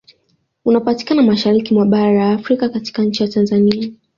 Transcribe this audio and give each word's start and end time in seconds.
Unapatikana 0.65 1.21
mashariki 1.21 1.73
mwa 1.73 1.85
bara 1.85 2.13
la 2.13 2.31
Afrika 2.33 2.69
katika 2.69 3.03
nchi 3.03 3.23
ya 3.23 3.29
Tanzania 3.29 3.91